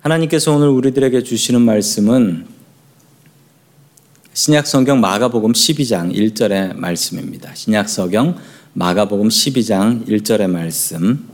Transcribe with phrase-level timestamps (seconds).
[0.00, 2.46] 하나님께서 오늘 우리들에게 주시는 말씀은
[4.32, 7.54] 신약 성경 마가복음 12장 1절의 말씀입니다.
[7.54, 8.34] 신약 성경
[8.72, 11.28] 마가복음 12장 1절의 말씀.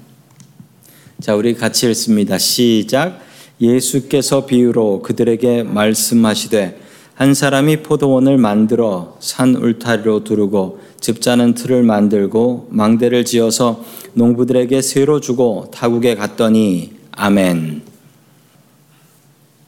[1.21, 2.39] 자, 우리 같이 읽습니다.
[2.39, 3.21] 시작.
[3.61, 6.81] 예수께서 비유로 그들에게 말씀하시되
[7.15, 15.71] 한 사람이 포도원을 만들어 산 울타리로 두르고 집자는 틀을 만들고 망대를 지어서 농부들에게 새로 주고
[15.73, 17.86] 타국에 갔더니 아멘.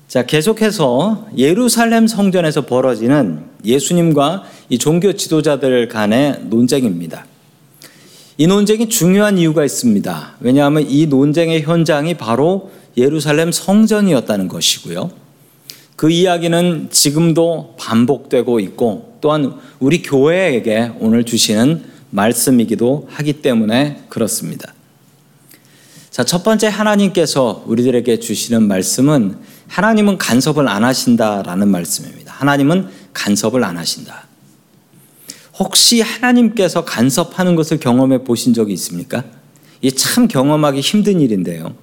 [0.08, 7.26] 자, 계속해서 예루살렘 성전에서 벌어지는 예수님과 이 종교 지도자들 간의 논쟁입니다.
[8.38, 10.36] 이 논쟁이 중요한 이유가 있습니다.
[10.40, 15.10] 왜냐하면 이 논쟁의 현장이 바로 예루살렘 성전이었다는 것이고요.
[15.94, 24.72] 그 이야기는 지금도 반복되고 있고 또한 우리 교회에게 오늘 주시는 말씀이기도 하기 때문에 그렇습니다.
[26.10, 32.34] 자, 첫 번째 하나님께서 우리들에게 주시는 말씀은 하나님은 간섭을 안 하신다라는 말씀입니다.
[32.36, 34.26] 하나님은 간섭을 안 하신다.
[35.58, 39.24] 혹시 하나님께서 간섭하는 것을 경험해 보신 적이 있습니까?
[39.80, 41.74] 이게 참 경험하기 힘든 일인데요.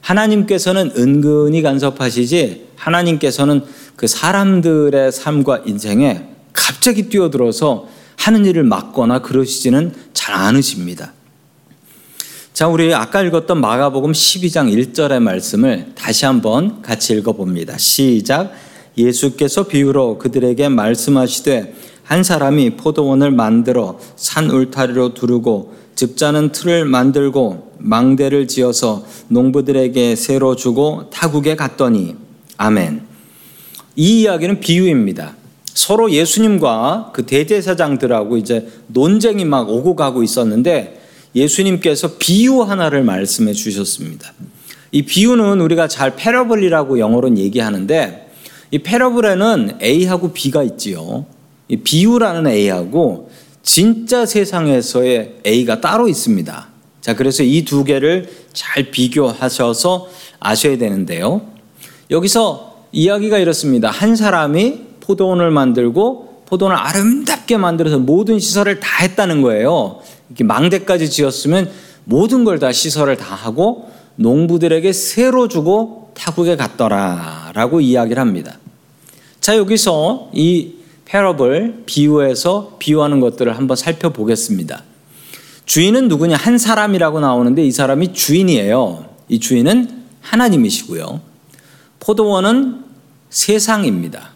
[0.00, 3.64] 하나님께서는 은근히 간섭하시지 하나님께서는
[3.96, 11.12] 그 사람들의 삶과 인생에 갑자기 뛰어들어서 하는 일을 막거나 그러시지는 잘 않으십니다.
[12.58, 17.78] 자, 우리 아까 읽었던 마가복음 12장 1절의 말씀을 다시 한번 같이 읽어봅니다.
[17.78, 18.50] 시작.
[18.96, 28.48] 예수께서 비유로 그들에게 말씀하시되 한 사람이 포도원을 만들어 산 울타리로 두르고 집자는 틀을 만들고 망대를
[28.48, 32.16] 지어서 농부들에게 새로 주고 타국에 갔더니
[32.56, 33.02] 아멘.
[33.94, 35.36] 이 이야기는 비유입니다.
[35.74, 40.97] 서로 예수님과 그 대제사장들하고 이제 논쟁이 막 오고 가고 있었는데
[41.34, 44.32] 예수님께서 비유 하나를 말씀해 주셨습니다.
[44.90, 48.30] 이 비유는 우리가 잘 패러블이라고 영어로는 얘기하는데
[48.70, 51.26] 이 패러블에는 A하고 B가 있지요.
[51.68, 53.30] 이 비유라는 A하고
[53.62, 56.68] 진짜 세상에서의 A가 따로 있습니다.
[57.00, 60.08] 자, 그래서 이 두 개를 잘 비교하셔서
[60.40, 61.42] 아셔야 되는데요.
[62.10, 63.90] 여기서 이야기가 이렇습니다.
[63.90, 70.00] 한 사람이 포도원을 만들고 포도원을 아름답게 만들어서 모든 시설을 다 했다는 거예요.
[70.28, 71.70] 이렇게 망대까지 지었으면
[72.04, 78.58] 모든 걸 다 시설을 다 하고 농부들에게 새로 주고 타국에 갔더라라고 이야기를 합니다.
[79.40, 80.72] 자 여기서 이
[81.04, 84.82] 패러블 비유에서 비유하는 것들을 한번 살펴보겠습니다.
[85.64, 89.06] 주인은 누구냐 한 사람이라고 나오는데 이 사람이 주인이에요.
[89.28, 91.20] 이 주인은 하나님이시고요.
[92.00, 92.84] 포도원은
[93.30, 94.30] 세상입니다.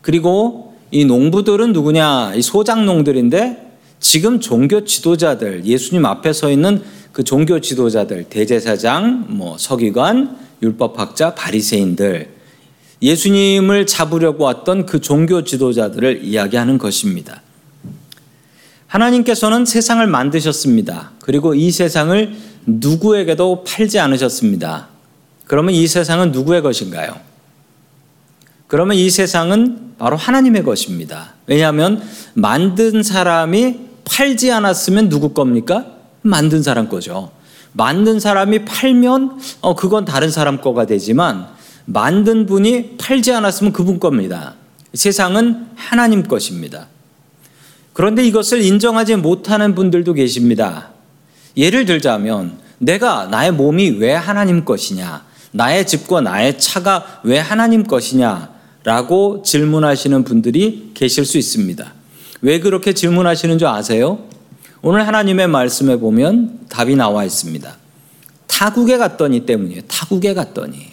[0.00, 2.34] 그리고 이 농부들은 누구냐?
[2.36, 3.63] 이 소작농들인데
[4.04, 12.28] 지금 종교 지도자들, 예수님 앞에 서 있는 그 종교 지도자들, 대제사장, 뭐 서기관, 율법학자, 바리새인들,
[13.00, 17.40] 예수님을 잡으려고 왔던 그 종교 지도자들을 이야기하는 것입니다.
[18.86, 21.12] 하나님께서는 세상을 만드셨습니다.
[21.22, 22.36] 그리고 이 세상을
[22.66, 24.88] 누구에게도 팔지 않으셨습니다.
[25.46, 27.18] 그러면 이 세상은 누구의 것인가요?
[28.66, 31.32] 그러면 이 세상은 바로 하나님의 것입니다.
[31.46, 32.02] 왜냐하면
[32.34, 35.86] 만든 사람이 팔지 않았으면 누구 겁니까?
[36.22, 37.30] 만든 사람 거죠.
[37.72, 41.48] 만든 사람이 팔면 어 그건 다른 사람 거가 되지만
[41.86, 44.54] 만든 분이 팔지 않았으면 그분 겁니다.
[44.94, 46.86] 세상은 하나님 것입니다.
[47.92, 50.90] 그런데 이것을 인정하지 못하는 분들도 계십니다.
[51.56, 55.24] 예를 들자면 내가 나의 몸이 왜 하나님 것이냐?
[55.52, 58.52] 나의 집과 나의 차가 왜 하나님 것이냐?
[58.82, 61.92] 라고 질문하시는 분들이 계실 수 있습니다.
[62.44, 64.18] 왜 그렇게 질문하시는 줄 아세요?
[64.82, 67.74] 오늘 하나님의 말씀에 보면 답이 나와 있습니다.
[68.46, 69.80] 타국에 갔더니 때문이에요.
[69.88, 70.92] 타국에 갔더니.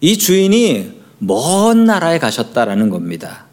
[0.00, 3.44] 이 주인이 먼 나라에 가셨다라는 겁니다.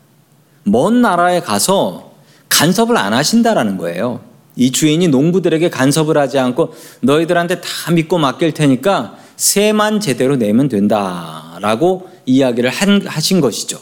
[0.63, 2.13] 먼 나라에 가서
[2.49, 4.21] 간섭을 안 하신다라는 거예요.
[4.55, 12.09] 이 주인이 농부들에게 간섭을 하지 않고 너희들한테 다 믿고 맡길 테니까 세만 제대로 내면 된다라고
[12.25, 12.71] 이야기를
[13.05, 13.79] 하신 것이죠.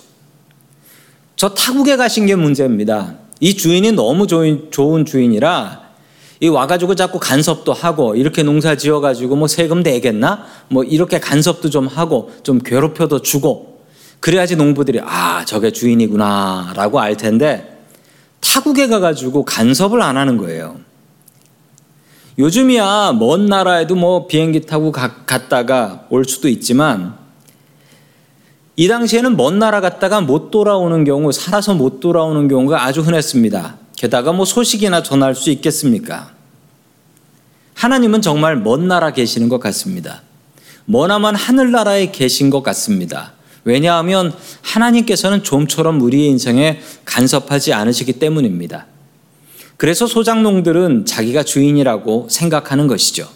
[1.36, 3.16] 저 타국에 가신 게 문제입니다.
[3.40, 5.86] 이 주인이 너무 좋은 주인이라
[6.40, 10.46] 이 와가지고 자꾸 간섭도 하고 이렇게 농사 지어가지고 뭐 세금 내겠나?
[10.70, 13.84] 뭐 이렇게 간섭도 좀 하고 좀 괴롭혀도 주고
[14.20, 17.84] 그래야지 농부들이 아 저게 주인이구나 라고 알 텐데
[18.42, 20.78] 타국에 가가지고 간섭을 안 하는 거예요.
[22.38, 27.18] 요즘이야 먼 나라에도 뭐 비행기 타고 가, 갔다가 올 수도 있지만
[28.78, 33.78] 이 당시에는 먼 나라 갔다가 못 돌아오는 경우, 살아서 못 돌아오는 경우가 아주 흔했습니다.
[33.96, 36.32] 게다가 뭐 소식이나 전할 수 있겠습니까?
[37.74, 40.24] 하나님은 정말 먼 나라 계시는 것 같습니다.
[40.86, 43.34] 머나먼 하늘나라에 계신 것 같습니다.
[43.64, 48.86] 왜냐하면 하나님께서는 좀처럼 우리의 인생에 간섭하지 않으시기 때문입니다.
[49.78, 53.28] 그래서 소장농들은 자기가 주인이라고 생각하는 것이죠.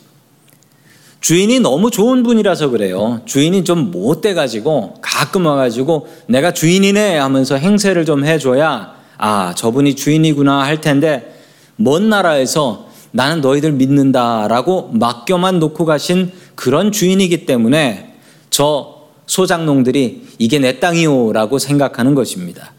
[1.22, 3.22] 주인이 너무 좋은 분이라서 그래요.
[3.26, 10.80] 주인이 좀 못돼가지고 가끔 와가지고 내가 주인이네 하면서 행세를 좀 해줘야 아, 저분이 주인이구나 할
[10.80, 11.38] 텐데
[11.76, 18.14] 먼 나라에서 나는 너희들 믿는다라고 맡겨만 놓고 가신 그런 주인이기 때문에
[18.50, 22.72] 저 소장농들이 이게 내 땅이요라고 생각하는 것입니다.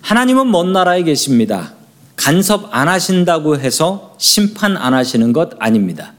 [0.00, 1.74] 하나님은 먼 나라에 계십니다.
[2.16, 6.14] 간섭 안 하신다고 해서 심판 안 하시는 것 아닙니다.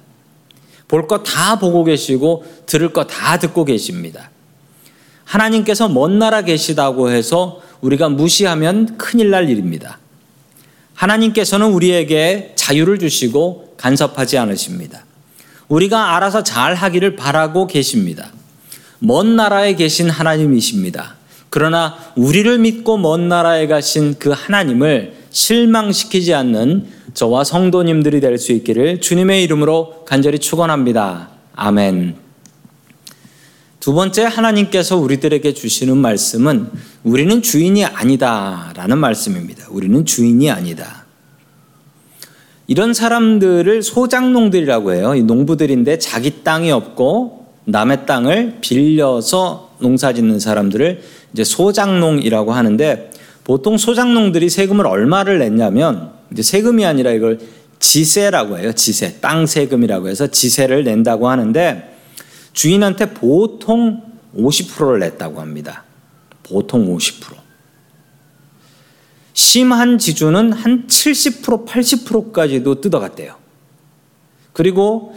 [0.88, 4.30] 볼 것 다 보고 계시고 들을 것 다 듣고 계십니다.
[5.26, 10.00] 하나님께서 먼 나라 계시다고 해서 우리가 무시하면 큰일 날 일입니다.
[10.94, 15.04] 하나님께서는 우리에게 자유를 주시고 간섭하지 않으십니다.
[15.68, 18.32] 우리가 알아서 잘 하기를 바라고 계십니다.
[19.00, 21.16] 먼 나라에 계신 하나님이십니다.
[21.50, 29.02] 그러나 우리를 믿고 먼 나라에 가신 그 하나님을 실망시키지 않는 저와 성도님들이 될 수 있기를
[29.02, 31.30] 주님의 이름으로 간절히 축원합니다.
[31.56, 32.25] 아멘.
[33.86, 36.72] 두 번째 하나님께서 우리들에게 주시는 말씀은
[37.04, 39.68] 우리는 주인이 아니다라는 말씀입니다.
[39.70, 41.06] 우리는 주인이 아니다.
[42.66, 45.14] 이런 사람들을 소장농들이라고 해요.
[45.14, 51.04] 농부들인데 자기 땅이 없고 남의 땅을 빌려서 농사 짓는 사람들을
[51.34, 53.12] 이제 소장농이라고 하는데
[53.44, 57.38] 보통 소장농들이 세금을 얼마를 냈냐면 이제 세금이 아니라 이걸
[57.78, 58.72] 지세라고 해요.
[58.74, 59.20] 지세.
[59.22, 61.95] 땅 세금이라고 해서 지세를 낸다고 하는데
[62.56, 64.02] 주인한테 보통
[64.36, 65.84] 50%를 냈다고 합니다.
[66.42, 67.36] 보통 50%.
[69.34, 73.36] 심한 지주는 한 70%, 80%까지도 뜯어갔대요.
[74.54, 75.16] 그리고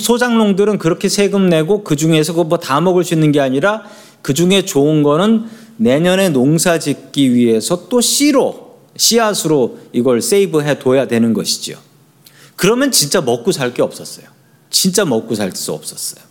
[0.00, 3.84] 소 장농들은 그렇게 세금 내고 그 중에서 그거 다 먹을 수 있는 게 아니라
[4.20, 5.46] 그 중에 좋은 거는
[5.76, 11.78] 내년에 농사 짓기 위해서 또 씨로, 씨앗으로 이걸 세이브해 둬야 되는 것이죠.
[12.56, 14.26] 그러면 진짜 먹고 살 게 없었어요.
[14.70, 16.24] 진짜 먹고 살 수 없었어요.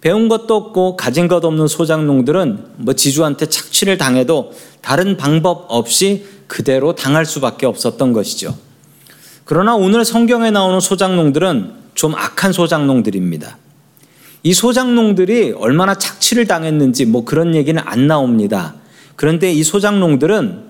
[0.00, 6.94] 배운 것도 없고 가진 것 없는 소장농들은 뭐 지주한테 착취를 당해도 다른 방법 없이 그대로
[6.94, 8.56] 당할 수밖에 없었던 것이죠.
[9.44, 13.58] 그러나 오늘 성경에 나오는 소장농들은 좀 악한 소장농들입니다.
[14.42, 18.74] 이 소장농들이 얼마나 착취를 당했는지 뭐 그런 얘기는 안 나옵니다.
[19.16, 20.66] 그런데 이 소장농들은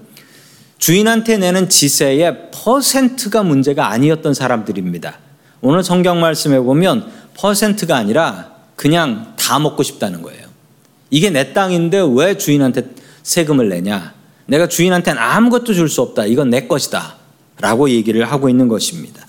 [0.78, 5.18] 주인한테 내는 지세의 퍼센트가 문제가 아니었던 사람들입니다.
[5.60, 10.46] 오늘 성경 말씀에 보면 퍼센트가 아니라 그냥 다 먹고 싶다는 거예요.
[11.10, 12.90] 이게 내 땅인데 왜 주인한테
[13.22, 14.14] 세금을 내냐?
[14.46, 16.26] 내가 주인한테는 아무것도 줄 수 없다.
[16.26, 17.16] 이건 내 것이다.
[17.58, 19.26] 라고 얘기를 하고 있는 것입니다.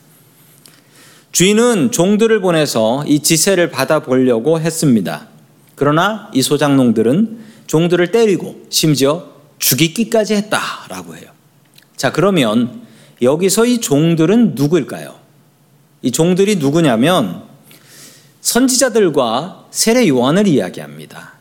[1.32, 5.28] 주인은 종들을 보내서 이 지세를 받아보려고 했습니다.
[5.76, 9.28] 그러나 이 소장농들은 종들을 때리고 심지어
[9.60, 11.26] 죽이기까지 했다라고 해요.
[11.96, 12.82] 자, 그러면
[13.22, 15.16] 여기서 이 종들은 누구일까요?
[16.02, 17.44] 이 종들이 누구냐면
[18.48, 21.34] 선지자들과 세례 요한을 이야기합니다.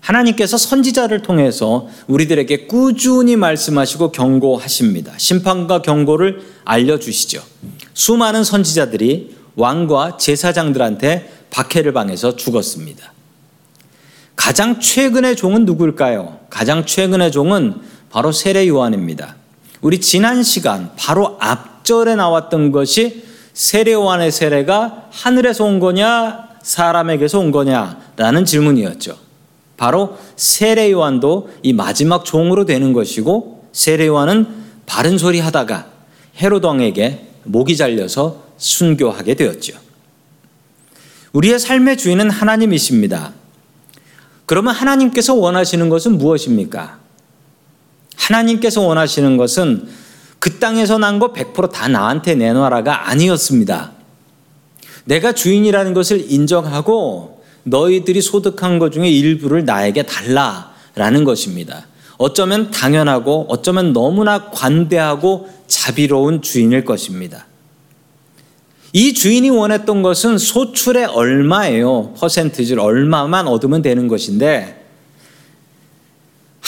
[0.00, 5.14] 하나님께서 선지자를 통해서 우리들에게 꾸준히 말씀하시고 경고하십니다.
[5.16, 7.42] 심판과 경고를 알려주시죠.
[7.94, 13.14] 수많은 선지자들이 왕과 제사장들한테 박해를 당해서 죽었습니다.
[14.36, 16.40] 가장 최근의 종은 누구일까요?
[16.50, 17.76] 가장 최근의 종은
[18.10, 19.36] 바로 세례 요한입니다.
[19.80, 23.29] 우리 지난 시간 바로 앞절에 나왔던 것이
[23.60, 29.18] 세례 요한의 세례가 하늘에서 온 거냐 사람에게서 온 거냐라는 질문이었죠.
[29.76, 34.46] 바로 세례 요한도 이 마지막 종으로 되는 것이고 세례 요한은
[34.86, 35.88] 바른 소리 하다가
[36.40, 39.74] 헤롯 왕에게 목이 잘려서 순교하게 되었죠.
[41.34, 43.34] 우리의 삶의 주인은 하나님이십니다.
[44.46, 46.98] 그러면 하나님께서 원하시는 것은 무엇입니까?
[48.16, 49.86] 하나님께서 원하시는 것은
[50.40, 53.92] 그 땅에서 난 거 100%다 나한테 내놔라가 아니었습니다.
[55.04, 61.86] 내가 주인이라는 것을 인정하고 너희들이 소득한 것 중에 일부를 나에게 달라라는 것입니다.
[62.16, 67.46] 어쩌면 당연하고 어쩌면 너무나 관대하고 자비로운 주인일 것입니다.
[68.92, 72.14] 이 주인이 원했던 것은 소출의 얼마예요.
[72.14, 74.79] 퍼센트지를 얼마만 얻으면 되는 것인데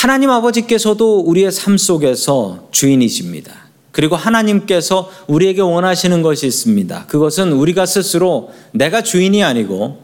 [0.03, 3.55] 하나님 아버지께서도 우리의 삶 속에서 주인이십니다.
[3.93, 7.07] 그리고 하나님께서 우리에게 원하시는 것이 있습니다.
[7.07, 10.03] 그것은 우리가 스스로 내가 주인이 아니고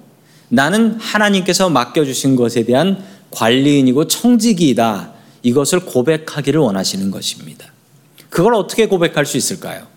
[0.51, 3.03] 나는 하나님께서 맡겨주신 것에 대한
[3.33, 5.15] 관리인이고 청지기이다.
[5.43, 7.67] 이것을 고백하기를 원하시는 것입니다.
[8.31, 9.89] 그걸 어떻게 고백할 수 있을까요?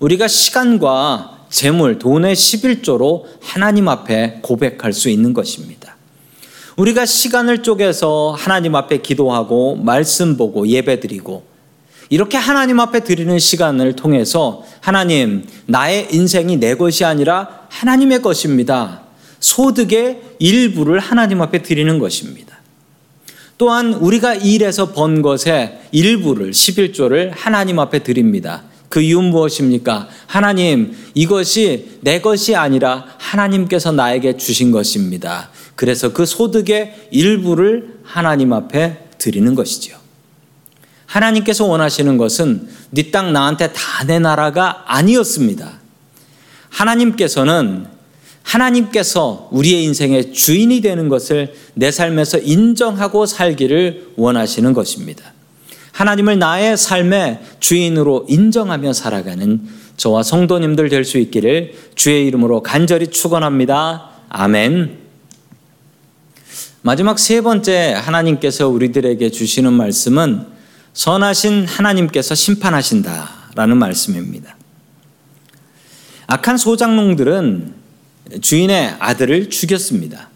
[0.00, 5.81] 우리가 시간과 재물, 돈의 11조로 하나님 앞에 고백할 수 있는 것입니다.
[6.76, 11.44] 우리가 시간을 쪼개서 하나님 앞에 기도하고 말씀 보고 예배 드리고
[12.08, 19.00] 이렇게 하나님 앞에 드리는 시간을 통해서 하나님, 나의 인생이 내 것이 아니라 하나님의 것입니다.
[19.40, 22.58] 소득의 일부를 하나님 앞에 드리는 것입니다.
[23.56, 28.62] 또한 우리가 일해서 번 것의 일부를 11조를 하나님 앞에 드립니다.
[28.92, 30.10] 그 이유는 무엇입니까?
[30.26, 35.48] 하나님, 이것이 내 것이 아니라 하나님께서 나에게 주신 것입니다.
[35.76, 39.96] 그래서 그 소득의 일부를 하나님 앞에 드리는 것이죠.
[41.06, 45.72] 하나님께서 원하시는 것은 네 땅 나한테 다 내 나라가 아니었습니다.
[46.68, 47.86] 하나님께서는
[48.42, 55.31] 하나님께서 우리의 인생의 주인이 되는 것을 내 삶에서 인정하고 살기를 원하시는 것입니다.
[55.92, 59.60] 하나님을 나의 삶의 주인으로 인정하며 살아가는
[59.96, 64.10] 저와 성도님들 될 수 있기를 주의 이름으로 간절히 축원합니다.
[64.28, 64.98] 아멘.
[66.80, 70.46] 마지막 세 번째 하나님께서 우리들에게 주시는 말씀은
[70.94, 74.56] 선하신 하나님께서 심판하신다라는 말씀입니다.
[76.26, 77.74] 악한 소장농들은
[78.40, 80.30] 주인의 아들을 죽였습니다.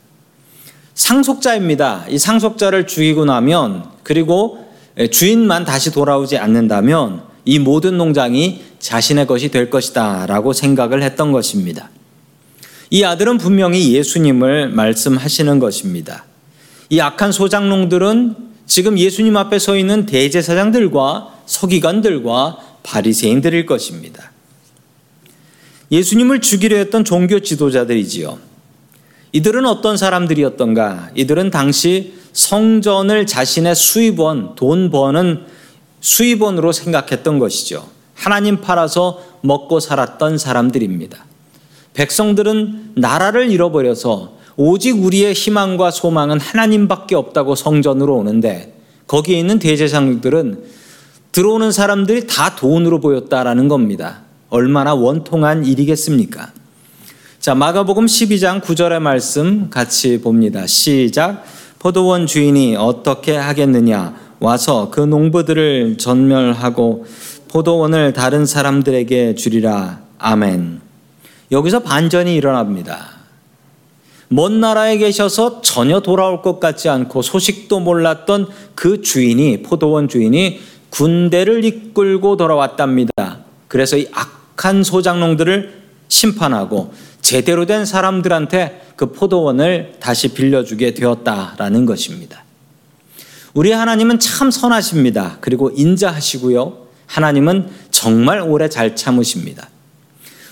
[0.94, 2.06] 상속자입니다.
[2.08, 4.65] 이 상속자를 죽이고 나면 그리고
[5.10, 11.90] 주인만 다시 돌아오지 않는다면 이 모든 농장이 자신의 것이 될 것이다 라고 생각을 했던 것입니다.
[12.90, 16.24] 이 아들은 분명히 예수님을 말씀하시는 것입니다.
[16.88, 18.36] 이 악한 소장농들은
[18.66, 24.32] 지금 예수님 앞에 서 있는 대제사장들과 서기관들과 바리새인들일 것입니다.
[25.90, 28.38] 예수님을 죽이려 했던 종교 지도자들이지요.
[29.32, 31.10] 이들은 어떤 사람들이었던가?
[31.14, 35.44] 이들은 당시 성전을 자신의 수입원, 돈 버는
[36.00, 37.86] 수입원으로 생각했던 것이죠.
[38.14, 41.24] 하나님 팔아서 먹고 살았던 사람들입니다.
[41.94, 48.74] 백성들은 나라를 잃어버려서 오직 우리의 희망과 소망은 하나님밖에 없다고 성전으로 오는데
[49.06, 50.64] 거기에 있는 대제사장들은
[51.32, 54.22] 들어오는 사람들이 다 돈으로 보였다라는 겁니다.
[54.48, 56.52] 얼마나 원통한 일이겠습니까?
[57.46, 60.66] 자, 마가복음 12장 9절의 말씀 같이 봅니다.
[60.66, 61.44] 시작.
[61.78, 64.16] 포도원 주인이 어떻게 하겠느냐?
[64.40, 67.06] 와서 그 농부들을 전멸하고
[67.46, 70.00] 포도원을 다른 사람들에게 주리라.
[70.18, 70.80] 아멘.
[71.52, 73.10] 여기서 반전이 일어납니다.
[74.26, 80.58] 먼 나라에 계셔서 전혀 돌아올 것 같지 않고 소식도 몰랐던 그 주인이, 포도원 주인이
[80.90, 83.38] 군대를 이끌고 돌아왔답니다.
[83.68, 86.92] 그래서 이 악한 소장농들을 심판하고
[87.26, 92.44] 제대로 된 사람들한테 그 포도원을 다시 빌려주게 되었다라는 것입니다.
[93.52, 95.38] 우리 하나님은 참 선하십니다.
[95.40, 96.86] 그리고 인자하시고요.
[97.06, 99.68] 하나님은 정말 오래 잘 참으십니다.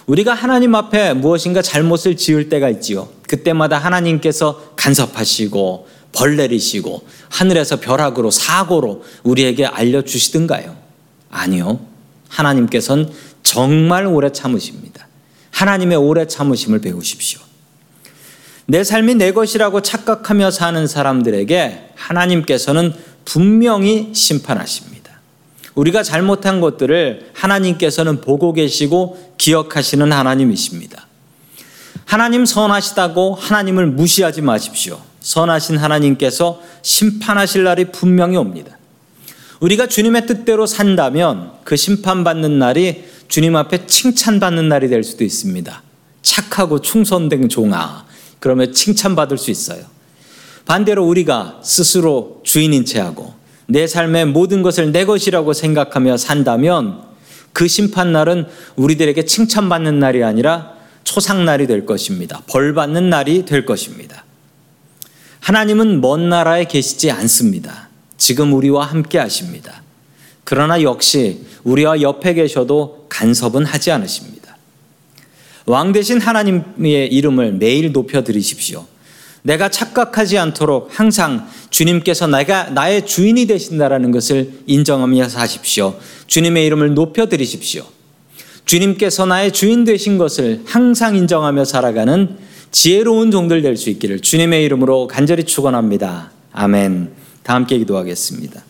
[0.06, 3.08] 우리가 하나님 앞에 무엇인가 잘못을 지을 때가 있지요.
[3.28, 10.76] 그때마다 하나님께서 간섭하시고 벌 내리시고 하늘에서 벼락으로 사고로 우리에게 알려주시든가요?
[11.30, 11.78] 아니요.
[12.28, 13.10] 하나님께서는
[13.44, 15.03] 정말 오래 참으십니다.
[15.54, 17.40] 하나님의 오래 참으심을 배우십시오.
[18.66, 22.92] 내 삶이 내 것이라고 착각하며 사는 사람들에게 하나님께서는
[23.24, 25.20] 분명히 심판하십니다.
[25.74, 31.06] 우리가 잘못한 것들을 하나님께서는 보고 계시고 기억하시는 하나님이십니다.
[32.04, 35.00] 하나님 선하시다고 하나님을 무시하지 마십시오.
[35.20, 38.76] 선하신 하나님께서 심판하실 날이 분명히 옵니다.
[39.64, 45.82] 우리가 주님의 뜻대로 산다면 그 심판받는 날이 주님 앞에 칭찬받는 날이 될 수도 있습니다.
[46.20, 48.04] 착하고 충성된 종아.
[48.40, 49.82] 그러면 칭찬받을 수 있어요.
[50.66, 53.32] 반대로 우리가 스스로 주인인 채 하고
[53.66, 57.00] 내 삶의 모든 것을 내 것이라고 생각하며 산다면
[57.54, 62.42] 그 심판날은 우리들에게 칭찬받는 날이 아니라 초상날이 될 것입니다.
[62.50, 64.24] 벌 받는 날이 될 것입니다.
[65.40, 67.83] 하나님은 먼 나라에 계시지 않습니다.
[68.24, 69.82] 지금 우리와 함께 하십니다.
[70.44, 74.56] 그러나 역시 우리와 옆에 계셔도 간섭은 하지 않으십니다.
[75.66, 78.86] 왕 대신 하나님의 이름을 매일 높여 드리십시오.
[79.42, 85.98] 내가 착각하지 않도록 항상 주님께서 내가 나의 주인이 되신다라는 것을 인정하며 사십시오.
[86.26, 87.84] 주님의 이름을 높여 드리십시오.
[88.64, 92.38] 주님께서 나의 주인 되신 것을 항상 인정하며 살아가는
[92.70, 96.32] 지혜로운 종들 될 수 있기를 주님의 이름으로 간절히 축원합니다.
[96.52, 97.23] 아멘.
[97.44, 98.62] 다 함께 기도하겠습니다.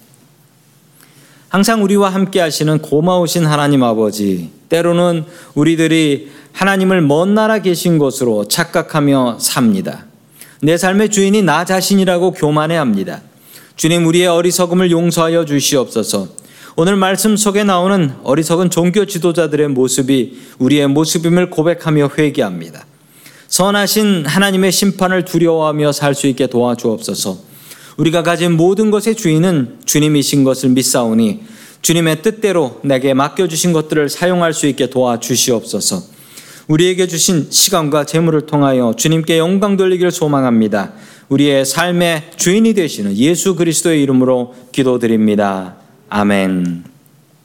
[1.49, 9.39] 항상 우리와 함께 하시는 고마우신 하나님 아버지, 때로는 우리들이 하나님을 먼 나라 계신 것으로 착각하며
[9.41, 10.05] 삽니다.
[10.61, 13.23] 내 삶의 주인이 나 자신이라고 교만해 합니다.
[13.77, 16.29] 주님 우리의 어리석음을 용서하여 주시옵소서.
[16.77, 22.85] 오늘 말씀 속에 나오는 어리석은 종교 지도자들의 모습이 우리의 모습임을 고백하며 회개합니다.
[23.47, 27.54] 선하신 하나님의 심판을 두려워하며 살 수 있게 도와주옵소서.
[27.97, 31.43] 우리가 가진 모든 것의 주인은 주님이신 것을 믿사오니
[31.83, 36.15] 주님의 뜻대로 내게 맡겨주신 것들을 사용할 수 있게 도와주시옵소서.
[36.67, 40.93] 우리에게 주신 시간과 재물을 통하여 주님께 영광 돌리기를 소망합니다.
[41.29, 45.77] 우리의 삶의 주인이 되시는 예수 그리스도의 이름으로 기도드립니다.
[46.09, 46.94] 아멘.